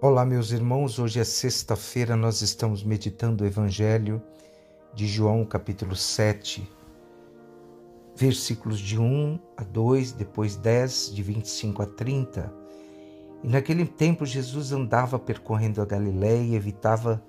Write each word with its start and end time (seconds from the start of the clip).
Olá, 0.00 0.24
meus 0.24 0.52
irmãos. 0.52 1.00
Hoje 1.00 1.18
é 1.18 1.24
sexta-feira, 1.24 2.14
nós 2.14 2.40
estamos 2.40 2.84
meditando 2.84 3.42
o 3.42 3.46
Evangelho 3.48 4.22
de 4.94 5.08
João, 5.08 5.44
capítulo 5.44 5.96
7, 5.96 6.70
versículos 8.14 8.78
de 8.78 8.96
1 8.96 9.40
a 9.56 9.64
2, 9.64 10.12
depois 10.12 10.54
10, 10.54 11.12
de 11.12 11.20
25 11.20 11.82
a 11.82 11.86
30. 11.86 12.54
E 13.42 13.48
naquele 13.48 13.84
tempo 13.84 14.24
Jesus 14.24 14.70
andava 14.70 15.18
percorrendo 15.18 15.82
a 15.82 15.84
Galiléia 15.84 16.44
e 16.44 16.54
evitava 16.54 17.20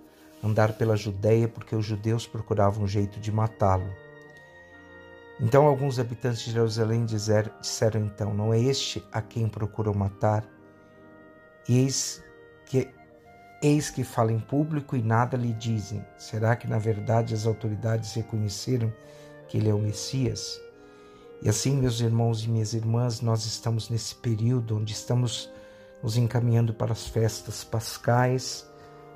andar 0.43 0.73
pela 0.73 0.95
Judéia 0.95 1.47
porque 1.47 1.75
os 1.75 1.83
judeus 1.83 2.27
procuravam 2.27 2.83
um 2.83 2.87
jeito 2.87 3.19
de 3.19 3.31
matá-lo. 3.31 3.89
Então 5.39 5.65
alguns 5.65 5.97
habitantes 5.97 6.43
de 6.43 6.51
Jerusalém 6.51 7.03
disseram, 7.03 7.51
disseram 7.59 8.05
então, 8.05 8.31
não 8.31 8.53
é 8.53 8.59
este 8.59 9.03
a 9.11 9.23
quem 9.23 9.49
procuram 9.49 9.95
matar? 9.95 10.47
E 11.67 11.79
eis 11.79 12.28
que 12.69 12.87
eis 13.61 13.89
que 13.89 14.03
fala 14.03 14.31
em 14.31 14.39
público 14.39 14.95
e 14.95 15.01
nada 15.01 15.35
lhe 15.35 15.51
dizem. 15.51 16.05
Será 16.17 16.55
que 16.55 16.67
na 16.67 16.77
verdade 16.77 17.33
as 17.33 17.45
autoridades 17.45 18.13
reconheceram 18.13 18.93
que 19.47 19.57
ele 19.57 19.69
é 19.69 19.73
o 19.73 19.79
Messias? 19.79 20.61
E 21.41 21.49
assim, 21.49 21.75
meus 21.75 21.99
irmãos 21.99 22.43
e 22.43 22.49
minhas 22.49 22.73
irmãs, 22.73 23.21
nós 23.21 23.45
estamos 23.45 23.89
nesse 23.89 24.13
período 24.13 24.77
onde 24.77 24.93
estamos 24.93 25.51
nos 26.03 26.15
encaminhando 26.15 26.73
para 26.73 26.91
as 26.91 27.07
festas 27.07 27.63
pascais, 27.63 28.69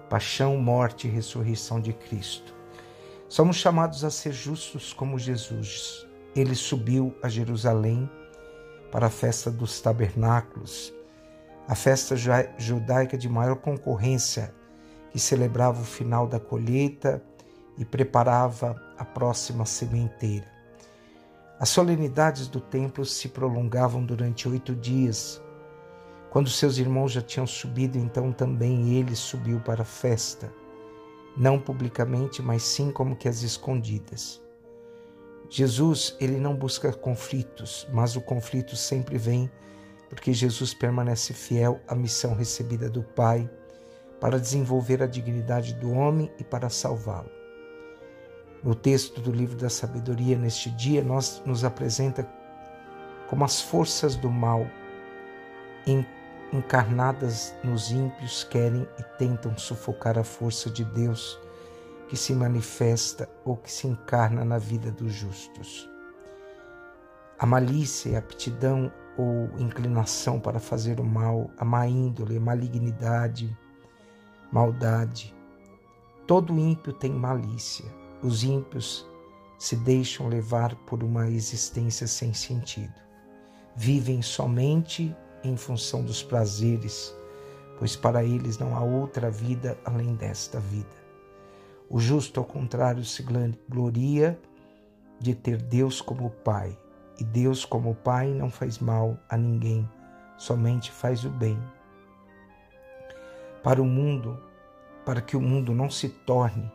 paixão, 0.09 0.57
morte 0.57 1.07
e 1.07 1.12
ressurreição 1.12 1.79
de 1.79 1.93
Cristo. 1.93 2.55
Somos 3.29 3.57
chamados 3.57 4.04
a 4.04 4.09
ser 4.09 4.34
justos 4.34 4.93
como 4.93 5.20
Jesus. 5.20 6.07
Ele 6.35 6.55
subiu 6.55 7.15
a 7.21 7.29
Jerusalém 7.29 8.09
para 8.91 9.07
a 9.07 9.12
festa 9.12 9.51
dos 9.51 9.79
tabernáculos 9.79 10.93
a 11.67 11.76
festa 11.76 12.16
judaica 12.58 13.17
de 13.17 13.30
maior 13.30 13.55
concorrência, 13.55 14.54
que 15.12 15.20
celebrava 15.20 15.82
o 15.82 15.85
final 15.85 16.27
da 16.27 16.40
colheita 16.40 17.24
e 17.77 17.85
preparava 17.85 18.82
a 18.98 19.05
próxima 19.05 19.65
sementeira. 19.65 20.51
As 21.60 21.70
solenidades 21.70 22.48
do 22.48 22.60
templo 22.60 23.05
se 23.05 23.29
prolongavam 23.29 24.04
durante 24.04 24.49
oito 24.49 24.76
dias. 24.76 25.41
Quando 26.29 26.49
seus 26.49 26.77
irmãos 26.77 27.12
já 27.12 27.21
tinham 27.21 27.48
subido, 27.48 27.98
então 27.98 28.32
também 28.32 28.98
ele 28.98 29.16
subiu 29.16 29.60
para 29.60 29.84
a 29.84 29.85
festa, 29.85 30.51
não 31.38 31.60
publicamente, 31.60 32.41
mas 32.41 32.63
sim 32.63 32.91
como 32.91 33.16
que 33.16 33.29
às 33.29 33.43
escondidas. 33.43 34.41
Jesus, 35.49 36.18
ele 36.20 36.40
não 36.40 36.55
busca 36.55 36.91
conflitos, 36.91 37.88
mas 37.93 38.16
o 38.16 38.21
conflito 38.21 38.76
sempre 38.76 39.18
vem 39.18 39.49
porque 40.14 40.32
Jesus 40.32 40.76
permanece 40.76 41.34
fiel 41.34 41.82
à 41.88 41.96
missão 41.96 42.36
recebida 42.36 42.88
do 42.88 43.02
Pai 43.02 43.50
para 44.22 44.40
desenvolver 44.40 45.02
a 45.02 45.08
dignidade 45.08 45.74
do 45.74 45.92
homem 45.92 46.32
e 46.38 46.44
para 46.44 46.70
salvá-lo. 46.70 47.32
No 48.64 48.76
texto 48.76 49.20
do 49.20 49.32
livro 49.32 49.58
da 49.58 49.70
sabedoria, 49.70 50.38
neste 50.38 50.70
dia, 50.70 51.04
nós 51.04 51.41
nos 51.48 51.66
apresenta 51.66 52.30
como 53.28 53.44
as 53.44 53.60
forças 53.60 54.16
do 54.16 54.30
mal 54.30 54.68
encarnadas 56.54 57.56
nos 57.64 57.91
ímpios 57.91 58.44
querem 58.44 58.88
e 59.00 59.04
tentam 59.18 59.58
sufocar 59.58 60.20
a 60.20 60.24
força 60.24 60.70
de 60.70 60.86
Deus 60.86 61.40
que 62.08 62.16
se 62.16 62.34
manifesta 62.34 63.28
ou 63.44 63.58
que 63.58 63.72
se 63.72 63.88
encarna 63.88 64.46
na 64.46 64.59
vida 64.59 64.91
dos 64.91 65.12
justos. 65.12 65.90
A 67.40 67.47
malícia 67.47 68.09
e 68.12 68.16
a 68.16 68.19
aptidão 68.19 68.91
ou 69.18 69.50
inclinação 69.59 70.40
para 70.40 70.59
fazer 70.59 71.00
o 71.00 71.03
mal, 71.03 71.50
a 71.58 71.66
má 71.66 71.88
índole, 71.88 72.40
malignidade, 72.40 73.56
maldade. 74.52 75.36
Todo 76.25 76.58
ímpio 76.58 76.94
tem 76.94 77.12
malícia. 77.12 77.85
Os 78.22 78.44
ímpios 78.44 79.07
se 79.59 79.75
deixam 79.75 80.28
levar 80.28 80.75
por 80.85 81.03
uma 81.03 81.29
existência 81.29 82.07
sem 82.07 82.34
sentido. 82.34 82.94
Vivem 83.75 84.22
somente 84.22 85.16
em 85.44 85.57
função 85.57 86.03
dos 86.03 86.23
prazeres, 86.23 87.13
pois 87.78 87.96
para 87.96 88.23
eles 88.23 88.57
não 88.57 88.75
há 88.75 88.81
outra 88.81 89.29
vida 89.29 89.78
além 89.85 90.16
desta 90.16 90.59
vida. 90.59 91.03
O 91.90 92.00
justo, 92.00 92.40
ao 92.40 92.46
contrário, 92.46 93.03
se 93.03 93.23
gloria 93.69 94.40
de 95.19 95.35
ter 95.35 95.62
Deus 95.62 96.02
como 96.02 96.29
Pai 96.29 96.78
e 97.19 97.24
Deus, 97.24 97.66
como 97.66 97.96
Pai, 97.96 98.28
não 98.28 98.50
faz 98.50 98.79
mal 98.79 99.18
a 99.29 99.38
ninguém, 99.38 99.90
somente 100.38 100.91
faz 100.91 101.24
o 101.24 101.29
bem. 101.29 101.57
Para 103.63 103.81
o 103.81 103.85
mundo, 103.85 104.41
para 105.06 105.22
que 105.22 105.38
o 105.38 105.41
mundo 105.41 105.73
não 105.73 105.90
se 105.90 106.09
torne 106.09 106.72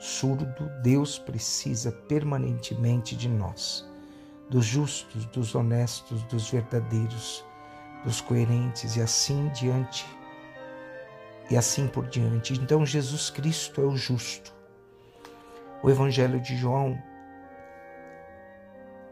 surdo, 0.00 0.70
Deus 0.82 1.18
precisa 1.18 1.92
permanentemente 1.92 3.14
de 3.14 3.28
nós, 3.28 3.86
dos 4.48 4.64
justos, 4.64 5.26
dos 5.26 5.54
honestos, 5.54 6.22
dos 6.24 6.50
verdadeiros, 6.50 7.44
dos 8.02 8.20
coerentes 8.20 8.96
e 8.96 9.02
assim 9.02 9.48
diante. 9.50 10.06
E 11.50 11.56
assim 11.56 11.86
por 11.86 12.06
diante. 12.06 12.54
Então 12.54 12.86
Jesus 12.86 13.28
Cristo 13.28 13.80
é 13.80 13.84
o 13.84 13.96
justo. 13.96 14.54
O 15.82 15.90
Evangelho 15.90 16.40
de 16.40 16.56
João 16.56 16.96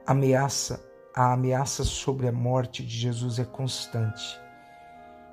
ameaça, 0.09 0.83
a 1.15 1.35
ameaça 1.35 1.85
sobre 1.85 2.27
a 2.27 2.33
morte 2.33 2.83
de 2.83 2.97
Jesus 2.97 3.39
é 3.39 3.45
constante. 3.45 4.41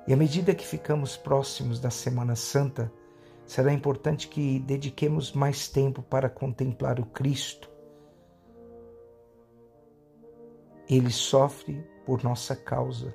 E 0.06 0.12
à 0.12 0.16
medida 0.18 0.54
que 0.54 0.66
ficamos 0.66 1.16
próximos 1.16 1.80
da 1.80 1.88
Semana 1.88 2.36
Santa, 2.36 2.92
será 3.46 3.72
importante 3.72 4.28
que 4.28 4.60
dediquemos 4.60 5.32
mais 5.32 5.66
tempo 5.66 6.02
para 6.02 6.28
contemplar 6.28 7.00
o 7.00 7.06
Cristo. 7.06 7.70
Ele 10.86 11.10
sofre 11.10 11.82
por 12.04 12.22
nossa 12.22 12.54
causa. 12.54 13.14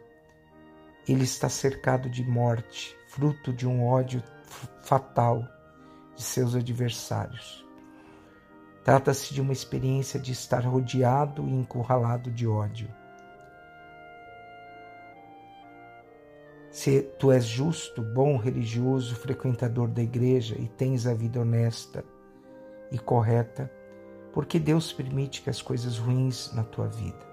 Ele 1.08 1.26
está 1.26 1.48
cercado 1.48 2.10
de 2.10 2.24
morte, 2.24 2.98
fruto 3.08 3.54
de 3.54 3.68
um 3.68 3.86
ódio 3.86 4.24
fatal 4.82 5.48
de 6.16 6.24
seus 6.24 6.56
adversários. 6.56 7.64
Trata-se 8.84 9.34
de 9.34 9.42
uma 9.42 9.54
experiência 9.54 10.20
de 10.20 10.32
estar 10.32 10.66
rodeado 10.66 11.48
e 11.48 11.54
encurralado 11.54 12.32
de 12.32 12.48
ódio. 12.48 12.90
Se 16.72 17.02
tu 17.20 17.32
és 17.32 17.44
justo, 17.44 18.02
bom, 18.02 18.38
religioso, 18.38 19.14
frequentador 19.16 19.90
da 19.90 20.02
igreja 20.02 20.56
e 20.58 20.68
tens 20.70 21.06
a 21.06 21.14
vida 21.14 21.42
honesta 21.42 22.04
e 22.90 22.98
correta, 22.98 23.70
porque 24.34 24.58
Deus 24.58 24.94
permite 24.94 25.42
que 25.42 25.50
as 25.50 25.62
coisas 25.62 25.98
ruins 25.98 26.52
na 26.54 26.64
tua 26.64 26.88
vida. 26.88 27.30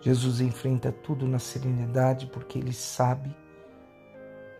Jesus 0.00 0.40
enfrenta 0.40 0.90
tudo 0.90 1.28
na 1.28 1.38
serenidade 1.38 2.26
porque 2.26 2.58
ele 2.58 2.72
sabe, 2.72 3.34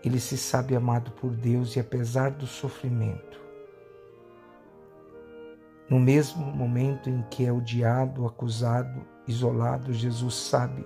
ele 0.04 0.20
se 0.20 0.38
sabe 0.38 0.76
amado 0.76 1.10
por 1.10 1.32
Deus 1.32 1.74
e 1.74 1.80
apesar 1.80 2.30
do 2.30 2.46
sofrimento, 2.46 3.41
no 5.88 5.98
mesmo 5.98 6.44
momento 6.44 7.10
em 7.10 7.22
que 7.30 7.44
é 7.44 7.52
odiado, 7.52 8.26
acusado, 8.26 9.06
isolado, 9.26 9.92
Jesus 9.92 10.34
sabe, 10.34 10.84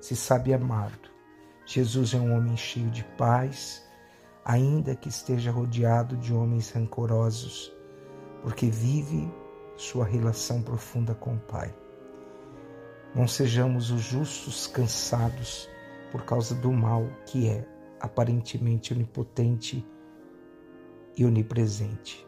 se 0.00 0.14
sabe 0.14 0.52
amado. 0.52 1.08
Jesus 1.66 2.14
é 2.14 2.18
um 2.18 2.36
homem 2.36 2.56
cheio 2.56 2.90
de 2.90 3.04
paz, 3.16 3.84
ainda 4.44 4.94
que 4.94 5.08
esteja 5.08 5.50
rodeado 5.50 6.16
de 6.16 6.32
homens 6.32 6.70
rancorosos, 6.70 7.72
porque 8.42 8.70
vive 8.70 9.30
sua 9.76 10.04
relação 10.04 10.62
profunda 10.62 11.14
com 11.14 11.34
o 11.34 11.40
Pai. 11.40 11.74
Não 13.14 13.26
sejamos 13.26 13.90
os 13.90 14.02
justos 14.02 14.66
cansados 14.66 15.68
por 16.10 16.24
causa 16.24 16.54
do 16.54 16.72
mal 16.72 17.06
que 17.26 17.48
é 17.48 17.66
aparentemente 18.00 18.92
onipotente 18.92 19.86
e 21.16 21.24
onipresente. 21.24 22.27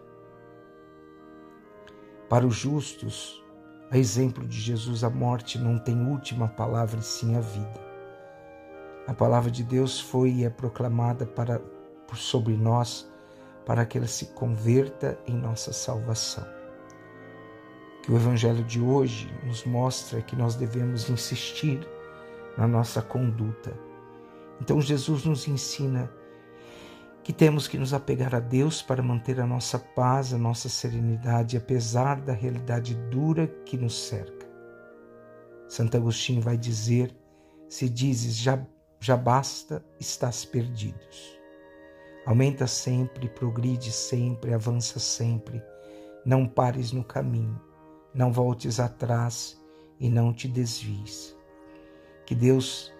Para 2.30 2.46
os 2.46 2.54
justos, 2.54 3.44
a 3.90 3.98
exemplo 3.98 4.46
de 4.46 4.60
Jesus, 4.60 5.02
a 5.02 5.10
morte 5.10 5.58
não 5.58 5.80
tem 5.80 6.00
última 6.00 6.46
palavra 6.46 7.00
e 7.00 7.02
sim 7.02 7.36
a 7.36 7.40
vida. 7.40 7.80
A 9.08 9.12
palavra 9.12 9.50
de 9.50 9.64
Deus 9.64 9.98
foi 9.98 10.30
e 10.30 10.44
é 10.44 10.48
proclamada 10.48 11.26
para, 11.26 11.58
por 12.06 12.16
sobre 12.16 12.56
nós 12.56 13.10
para 13.66 13.84
que 13.84 13.98
ela 13.98 14.06
se 14.06 14.26
converta 14.26 15.18
em 15.26 15.34
nossa 15.34 15.72
salvação. 15.72 16.46
Que 18.04 18.12
o 18.12 18.16
Evangelho 18.16 18.62
de 18.62 18.80
hoje 18.80 19.28
nos 19.44 19.64
mostra 19.64 20.22
que 20.22 20.36
nós 20.36 20.54
devemos 20.54 21.10
insistir 21.10 21.80
na 22.56 22.68
nossa 22.68 23.02
conduta. 23.02 23.76
Então 24.60 24.80
Jesus 24.80 25.24
nos 25.24 25.48
ensina 25.48 26.08
que 27.22 27.32
temos 27.32 27.69
que 27.69 27.78
nos 27.78 27.93
apegar 27.93 28.34
a 28.34 28.40
Deus 28.40 28.81
para 28.81 29.02
manter 29.02 29.40
a 29.40 29.46
nossa 29.46 29.78
paz, 29.78 30.32
a 30.32 30.38
nossa 30.38 30.69
serenidade, 30.69 31.56
apesar 31.56 32.20
da 32.20 32.32
realidade 32.32 32.94
dura 33.11 33.46
que 33.67 33.76
nos 33.76 34.06
cerca. 34.06 34.49
Santo 35.69 35.96
Agostinho 35.96 36.40
vai 36.40 36.56
dizer: 36.56 37.14
se 37.69 37.88
dizes 37.88 38.37
já, 38.37 38.64
já 38.99 39.17
basta, 39.17 39.84
estás 39.99 40.44
perdidos. 40.44 41.38
Aumenta 42.26 42.67
sempre, 42.67 43.28
progride 43.28 43.93
sempre, 43.93 44.55
avança 44.55 44.99
sempre. 44.99 45.62
Não 46.25 46.46
pares 46.46 46.93
no 46.93 47.02
caminho, 47.02 47.61
não 48.14 48.32
voltes 48.32 48.78
atrás 48.78 49.61
e 49.99 50.08
não 50.08 50.32
te 50.32 50.49
desvies. 50.49 51.37
Que 52.26 52.34
Deus 52.34 52.93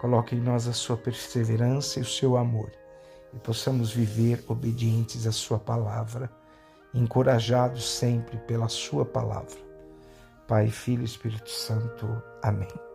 coloque 0.00 0.34
em 0.34 0.40
nós 0.40 0.66
a 0.68 0.72
sua 0.72 0.96
perseverança 0.96 1.98
e 1.98 2.02
o 2.02 2.06
seu 2.06 2.36
amor 2.36 2.70
e 3.36 3.38
possamos 3.38 3.92
viver 3.92 4.42
obedientes 4.48 5.26
à 5.26 5.32
sua 5.32 5.58
palavra, 5.58 6.30
encorajados 6.94 7.86
sempre 7.86 8.38
pela 8.38 8.66
sua 8.66 9.04
palavra. 9.04 9.58
Pai, 10.48 10.68
Filho 10.68 11.02
e 11.02 11.04
Espírito 11.04 11.50
Santo. 11.50 12.22
Amém. 12.42 12.85